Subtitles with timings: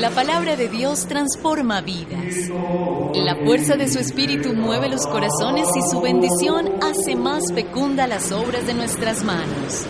[0.00, 2.48] La palabra de Dios transforma vidas.
[3.14, 8.30] La fuerza de su espíritu mueve los corazones y su bendición hace más fecunda las
[8.30, 9.86] obras de nuestras manos.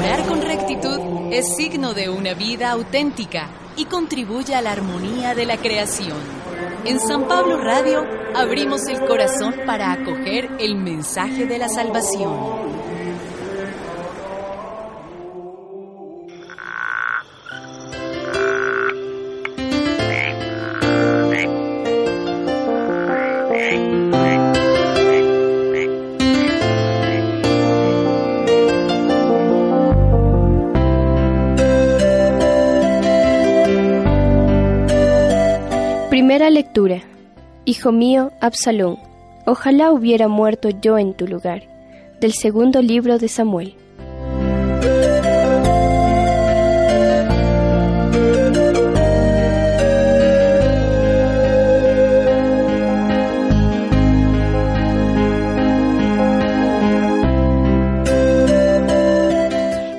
[0.00, 5.46] Orar con rectitud es signo de una vida auténtica y contribuye a la armonía de
[5.46, 6.37] la creación.
[6.88, 8.02] En San Pablo Radio
[8.34, 12.57] abrimos el corazón para acoger el mensaje de la salvación.
[36.48, 37.02] Primera lectura.
[37.66, 38.96] Hijo mío, Absalón,
[39.44, 41.64] ojalá hubiera muerto yo en tu lugar.
[42.22, 43.74] Del segundo libro de Samuel.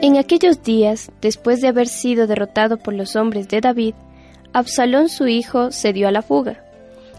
[0.00, 3.94] En aquellos días, después de haber sido derrotado por los hombres de David,
[4.56, 6.64] Absalón su hijo se dio a la fuga.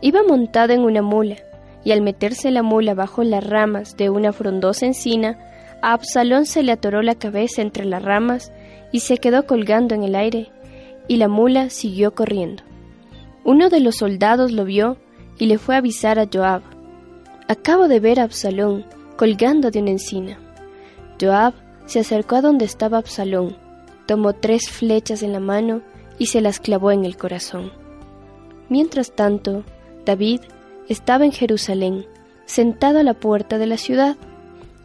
[0.00, 1.36] Iba montado en una mula,
[1.84, 5.38] y al meterse la mula bajo las ramas de una frondosa encina,
[5.80, 8.50] a Absalón se le atoró la cabeza entre las ramas
[8.90, 10.50] y se quedó colgando en el aire,
[11.06, 12.64] y la mula siguió corriendo.
[13.44, 14.96] Uno de los soldados lo vio
[15.38, 16.62] y le fue a avisar a Joab.
[17.46, 18.84] Acabo de ver a Absalón
[19.16, 20.36] colgando de una encina.
[21.20, 21.54] Joab
[21.86, 23.56] se acercó a donde estaba Absalón,
[24.06, 25.82] tomó tres flechas en la mano
[26.20, 27.72] y se las clavó en el corazón.
[28.68, 29.64] Mientras tanto,
[30.04, 30.42] David
[30.88, 32.06] estaba en Jerusalén,
[32.44, 34.16] sentado a la puerta de la ciudad.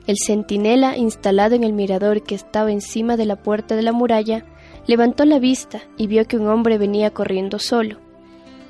[0.07, 4.45] El centinela instalado en el mirador que estaba encima de la puerta de la muralla
[4.88, 7.97] levantó la vista y vio que un hombre venía corriendo solo.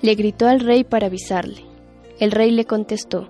[0.01, 1.63] Le gritó al rey para avisarle.
[2.19, 3.29] El rey le contestó,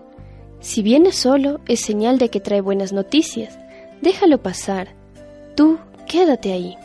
[0.62, 3.60] Si viene solo es señal de que trae buenas noticias.
[4.02, 4.96] Déjalo pasar.
[5.56, 6.78] Tú quédate ahí.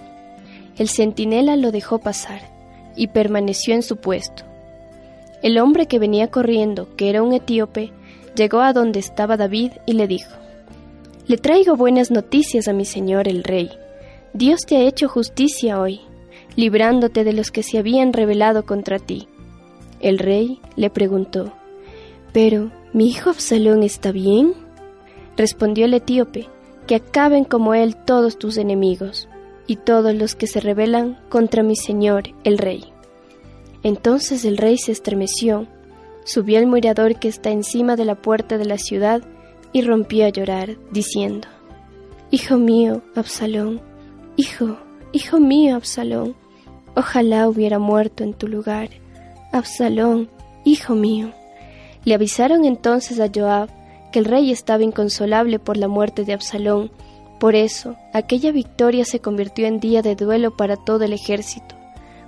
[0.81, 2.41] El centinela lo dejó pasar
[2.97, 4.45] y permaneció en su puesto.
[5.43, 7.93] El hombre que venía corriendo, que era un etíope,
[8.35, 10.33] llegó a donde estaba David y le dijo,
[11.27, 13.69] Le traigo buenas noticias a mi señor el rey.
[14.33, 16.01] Dios te ha hecho justicia hoy,
[16.57, 19.29] librándote de los que se habían rebelado contra ti.
[20.01, 21.53] El rey le preguntó,
[22.33, 24.55] Pero, ¿mi hijo Absalón está bien?
[25.37, 26.49] Respondió el etíope,
[26.87, 29.29] que acaben como él todos tus enemigos
[29.71, 32.93] y todos los que se rebelan contra mi señor el rey.
[33.85, 35.69] Entonces el rey se estremeció,
[36.25, 39.23] subió al mirador que está encima de la puerta de la ciudad
[39.73, 41.47] y rompió a llorar, diciendo,
[42.33, 43.81] Hijo mío, Absalón,
[44.35, 44.77] hijo,
[45.13, 46.35] hijo mío, Absalón,
[46.97, 48.89] ojalá hubiera muerto en tu lugar.
[49.53, 50.31] Absalón,
[50.65, 51.33] hijo mío.
[52.05, 53.69] Le avisaron entonces a Joab
[54.11, 56.91] que el rey estaba inconsolable por la muerte de Absalón,
[57.41, 61.81] por eso aquella victoria se convirtió en día de duelo para todo el ejército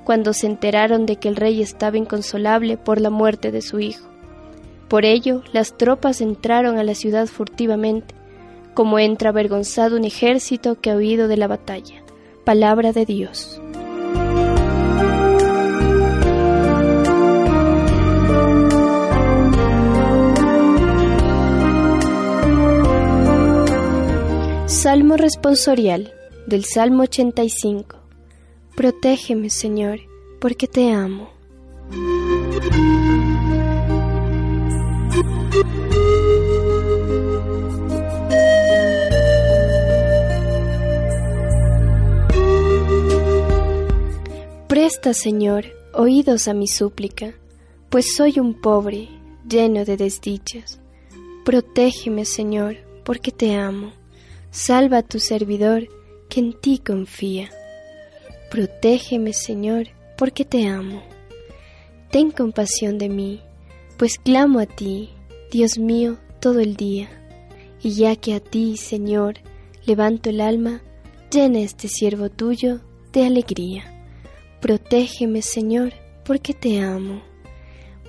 [0.05, 4.09] cuando se enteraron de que el rey estaba inconsolable por la muerte de su hijo.
[4.89, 8.15] Por ello, las tropas entraron a la ciudad furtivamente,
[8.75, 12.03] como entra avergonzado un ejército que ha huido de la batalla.
[12.45, 13.61] Palabra de Dios.
[24.73, 26.15] Salmo responsorial
[26.47, 27.99] del Salmo 85.
[28.75, 30.01] Protégeme, Señor,
[30.41, 31.29] porque te amo.
[44.69, 47.35] Presta, Señor, oídos a mi súplica,
[47.91, 49.11] pues soy un pobre,
[49.47, 50.81] lleno de desdichas.
[51.45, 54.02] Protégeme, Señor, porque te amo.
[54.53, 55.89] Salva a tu servidor,
[56.29, 57.51] que en ti confía.
[58.51, 59.89] Protégeme, Señor,
[60.19, 61.03] porque te amo.
[62.11, 63.41] Ten compasión de mí,
[63.97, 65.09] pues clamo a ti,
[65.51, 67.09] Dios mío, todo el día,
[67.83, 69.37] y ya que a ti, Señor,
[69.87, 70.83] levanto el alma,
[71.31, 72.81] llena este siervo tuyo
[73.15, 74.05] de alegría.
[74.61, 75.95] Protégeme, Señor,
[76.27, 77.23] porque te amo.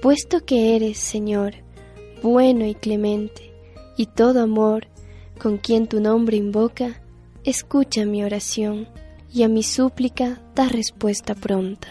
[0.01, 1.53] Puesto que eres, Señor,
[2.21, 3.53] bueno y clemente,
[3.95, 4.87] y todo amor,
[5.43, 7.01] con quien tu nombre invoca,
[7.43, 8.87] escucha mi oración,
[9.33, 11.89] y a mi súplica da respuesta pronta.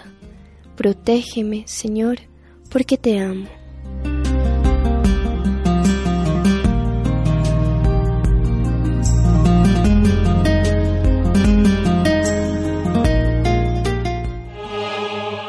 [0.75, 2.17] Protégeme, Señor,
[2.71, 3.47] porque te amo.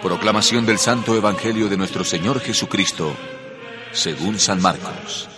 [0.01, 3.13] Proclamación del Santo Evangelio de nuestro Señor Jesucristo,
[3.93, 5.29] según San Marcos.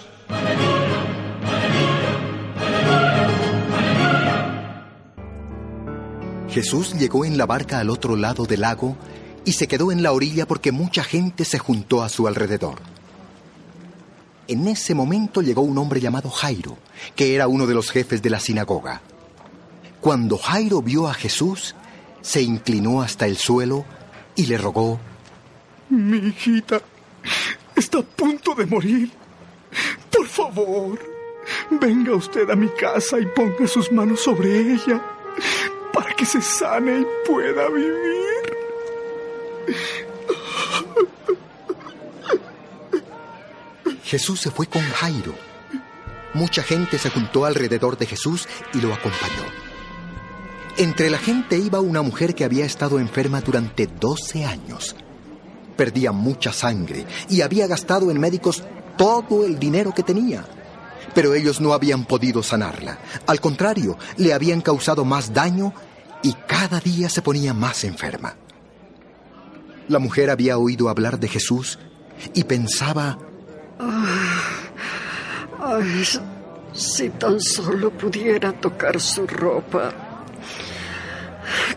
[6.56, 8.96] Jesús llegó en la barca al otro lado del lago
[9.44, 12.76] y se quedó en la orilla porque mucha gente se juntó a su alrededor.
[14.48, 16.78] En ese momento llegó un hombre llamado Jairo,
[17.14, 19.02] que era uno de los jefes de la sinagoga.
[20.00, 21.76] Cuando Jairo vio a Jesús,
[22.22, 23.84] se inclinó hasta el suelo
[24.38, 24.98] y le rogó,
[25.90, 26.82] Mi hijita
[27.76, 29.12] está a punto de morir.
[30.10, 31.00] Por favor,
[31.70, 35.15] venga usted a mi casa y ponga sus manos sobre ella
[36.26, 38.26] se sane y pueda vivir.
[44.04, 45.34] Jesús se fue con Jairo.
[46.34, 49.66] Mucha gente se juntó alrededor de Jesús y lo acompañó.
[50.78, 54.96] Entre la gente iba una mujer que había estado enferma durante 12 años.
[55.78, 58.64] Perdía mucha sangre y había gastado en médicos
[58.98, 60.46] todo el dinero que tenía.
[61.14, 63.00] Pero ellos no habían podido sanarla.
[63.26, 65.74] Al contrario, le habían causado más daño
[66.26, 68.36] y cada día se ponía más enferma.
[69.88, 71.78] La mujer había oído hablar de Jesús
[72.34, 73.20] y pensaba,
[75.60, 76.04] Ay,
[76.74, 79.94] si tan solo pudiera tocar su ropa,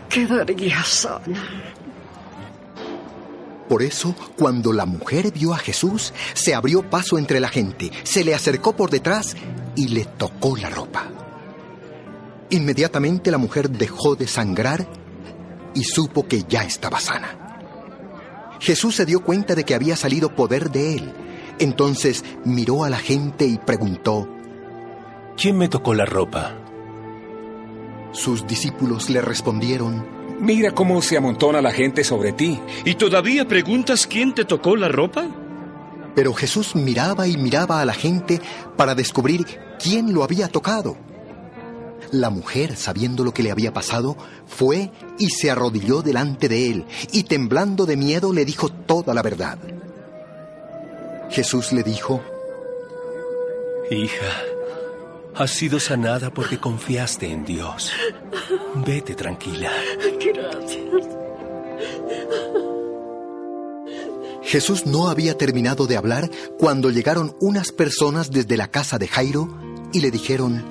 [0.09, 1.75] quedaría sana.
[3.69, 8.23] Por eso, cuando la mujer vio a Jesús, se abrió paso entre la gente, se
[8.23, 9.35] le acercó por detrás
[9.75, 10.98] y le tocó la ropa.
[12.51, 14.87] Inmediatamente la mujer dejó de sangrar
[15.73, 17.39] y supo que ya estaba sana.
[18.59, 21.13] Jesús se dio cuenta de que había salido poder de él.
[21.59, 24.27] Entonces miró a la gente y preguntó,
[25.37, 26.55] ¿Quién me tocó la ropa?
[28.11, 30.05] Sus discípulos le respondieron,
[30.39, 32.59] Mira cómo se amontona la gente sobre ti.
[32.85, 35.27] ¿Y todavía preguntas quién te tocó la ropa?
[36.15, 38.41] Pero Jesús miraba y miraba a la gente
[38.77, 39.45] para descubrir
[39.81, 40.97] quién lo había tocado.
[42.11, 44.17] La mujer, sabiendo lo que le había pasado,
[44.47, 49.21] fue y se arrodilló delante de él, y temblando de miedo le dijo toda la
[49.21, 49.57] verdad.
[51.29, 52.21] Jesús le dijo,
[53.91, 54.43] Hija,
[55.35, 57.91] has sido sanada porque confiaste en Dios.
[58.85, 59.71] Vete tranquila.
[60.19, 61.19] Gracias.
[64.49, 66.27] Jesús no había terminado de hablar
[66.57, 69.47] cuando llegaron unas personas desde la casa de Jairo
[69.93, 70.65] y le dijeron,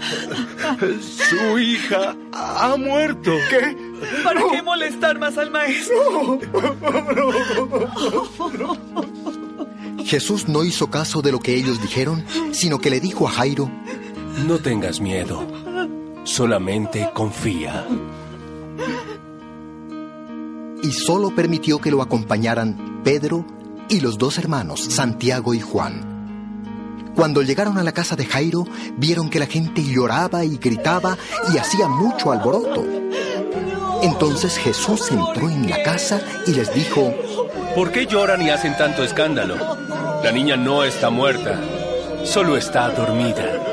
[0.80, 3.32] Su hija ha muerto.
[3.50, 3.76] ¿Qué?
[4.22, 6.38] ¿Para qué molestar más al maestro?
[10.04, 13.70] Jesús no hizo caso de lo que ellos dijeron, sino que le dijo a Jairo,
[14.46, 15.46] No tengas miedo,
[16.24, 17.86] solamente confía.
[20.80, 23.44] y solo permitió que lo acompañaran Pedro
[23.88, 26.07] y los dos hermanos, Santiago y Juan.
[27.18, 28.64] Cuando llegaron a la casa de Jairo,
[28.96, 31.18] vieron que la gente lloraba y gritaba
[31.52, 32.84] y hacía mucho alboroto.
[34.04, 37.12] Entonces Jesús entró en la casa y les dijo,
[37.74, 39.56] ¿Por qué lloran y hacen tanto escándalo?
[40.22, 41.60] La niña no está muerta,
[42.22, 43.64] solo está dormida.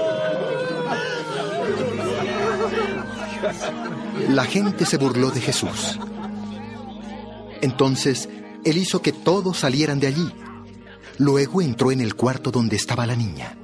[4.28, 6.00] La gente se burló de Jesús.
[7.62, 8.28] Entonces
[8.64, 10.34] él hizo que todos salieran de allí.
[11.18, 13.58] Luego entró en el cuarto donde estaba la niña.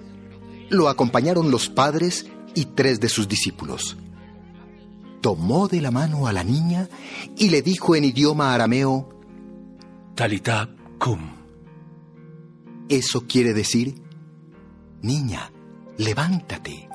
[0.69, 3.97] Lo acompañaron los padres y tres de sus discípulos.
[5.21, 6.89] Tomó de la mano a la niña
[7.37, 9.09] y le dijo en idioma arameo,
[10.15, 11.19] Talita cum.
[12.89, 14.01] eso quiere decir,
[15.01, 15.51] niña,
[15.97, 16.89] levántate.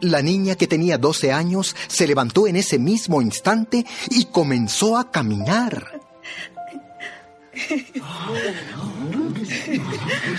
[0.00, 5.10] La niña que tenía 12 años se levantó en ese mismo instante y comenzó a
[5.10, 5.97] caminar.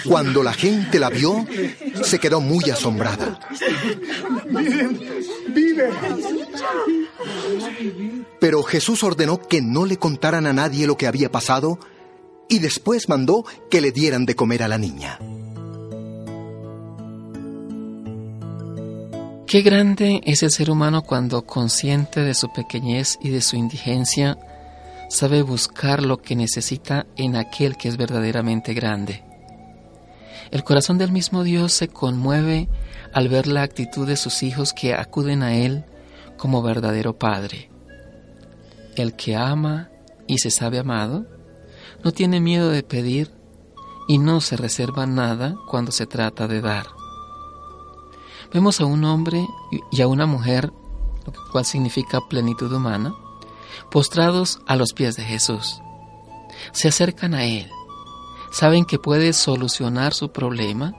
[0.06, 1.46] Cuando la gente la vio,
[2.04, 3.40] se quedó muy asombrada.
[4.50, 5.00] Miren,
[5.54, 5.90] vive.
[8.40, 11.80] Pero Jesús ordenó que no le contaran a nadie lo que había pasado
[12.48, 15.20] y después mandó que le dieran de comer a la niña.
[19.50, 24.38] Qué grande es el ser humano cuando, consciente de su pequeñez y de su indigencia,
[25.10, 29.24] sabe buscar lo que necesita en aquel que es verdaderamente grande.
[30.52, 32.70] El corazón del mismo Dios se conmueve
[33.14, 35.84] al ver la actitud de sus hijos que acuden a Él
[36.38, 37.70] como verdadero Padre.
[38.96, 39.90] El que ama
[40.28, 41.26] y se sabe amado,
[42.04, 43.32] no tiene miedo de pedir
[44.08, 46.88] y no se reserva nada cuando se trata de dar.
[48.54, 49.46] Vemos a un hombre
[49.92, 50.72] y a una mujer,
[51.26, 53.14] lo cual significa plenitud humana,
[53.92, 55.82] postrados a los pies de Jesús.
[56.72, 57.70] Se acercan a Él,
[58.52, 60.94] saben que puede solucionar su problema,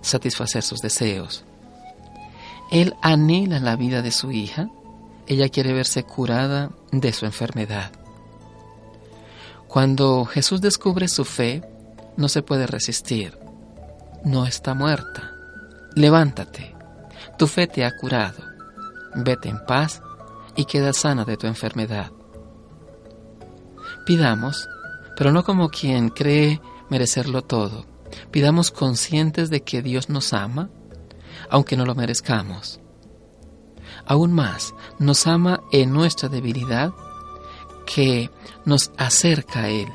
[0.00, 1.44] satisfacer sus deseos.
[2.70, 4.68] Él anhela la vida de su hija,
[5.26, 7.92] ella quiere verse curada de su enfermedad.
[9.68, 11.62] Cuando Jesús descubre su fe,
[12.16, 13.38] no se puede resistir.
[14.24, 15.32] No está muerta.
[15.94, 16.74] Levántate.
[17.38, 18.42] Tu fe te ha curado.
[19.14, 20.02] Vete en paz
[20.56, 22.10] y queda sana de tu enfermedad.
[24.06, 24.68] Pidamos,
[25.16, 27.84] pero no como quien cree merecerlo todo.
[28.30, 30.70] Pidamos conscientes de que Dios nos ama,
[31.50, 32.80] aunque no lo merezcamos.
[34.06, 36.92] Aún más, nos ama en nuestra debilidad,
[37.84, 38.30] que
[38.64, 39.88] nos acerca a Él.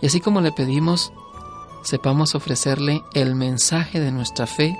[0.00, 1.12] Y así como le pedimos,
[1.84, 4.76] sepamos ofrecerle el mensaje de nuestra fe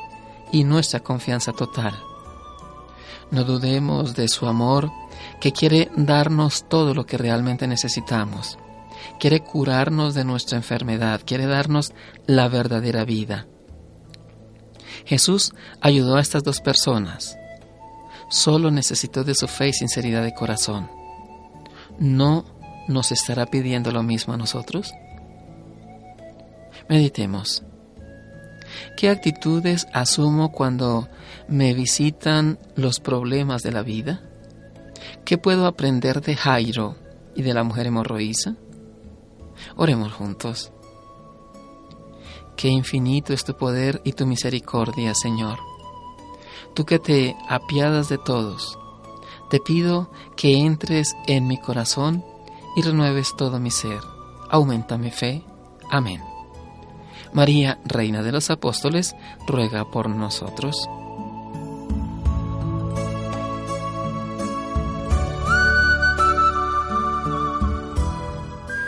[0.51, 1.97] y nuestra confianza total.
[3.31, 4.91] No dudemos de su amor,
[5.41, 8.59] que quiere darnos todo lo que realmente necesitamos.
[9.19, 11.93] Quiere curarnos de nuestra enfermedad, quiere darnos
[12.27, 13.47] la verdadera vida.
[15.05, 17.37] Jesús ayudó a estas dos personas.
[18.29, 20.91] Solo necesitó de su fe y sinceridad de corazón.
[21.99, 22.45] ¿No
[22.89, 24.93] nos estará pidiendo lo mismo a nosotros?
[26.89, 27.63] Meditemos.
[28.97, 31.09] ¿Qué actitudes asumo cuando
[31.49, 34.23] me visitan los problemas de la vida?
[35.25, 36.97] ¿Qué puedo aprender de Jairo
[37.35, 38.57] y de la mujer hemorroísa?
[39.77, 40.73] Oremos juntos.
[42.57, 45.59] Qué infinito es tu poder y tu misericordia, Señor.
[46.75, 48.79] Tú que te apiadas de todos,
[49.51, 52.25] te pido que entres en mi corazón
[52.77, 54.01] y renueves todo mi ser.
[54.51, 55.43] Aumenta mi fe.
[55.91, 56.36] Amén.
[57.33, 59.15] María, Reina de los Apóstoles,
[59.47, 60.89] ruega por nosotros.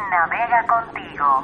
[0.10, 1.44] navega contigo.